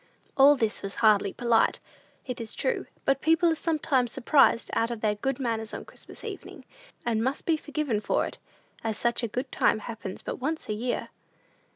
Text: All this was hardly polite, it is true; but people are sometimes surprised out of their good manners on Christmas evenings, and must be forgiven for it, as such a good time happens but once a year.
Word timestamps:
All 0.35 0.55
this 0.55 0.81
was 0.81 0.95
hardly 1.05 1.31
polite, 1.31 1.79
it 2.25 2.41
is 2.41 2.55
true; 2.55 2.87
but 3.05 3.21
people 3.21 3.51
are 3.51 3.53
sometimes 3.53 4.11
surprised 4.11 4.71
out 4.73 4.89
of 4.89 5.01
their 5.01 5.13
good 5.13 5.39
manners 5.39 5.75
on 5.75 5.85
Christmas 5.85 6.23
evenings, 6.23 6.65
and 7.05 7.23
must 7.23 7.45
be 7.45 7.55
forgiven 7.55 8.01
for 8.01 8.25
it, 8.25 8.39
as 8.83 8.97
such 8.97 9.21
a 9.21 9.27
good 9.27 9.51
time 9.51 9.77
happens 9.77 10.23
but 10.23 10.37
once 10.39 10.67
a 10.67 10.73
year. 10.73 11.09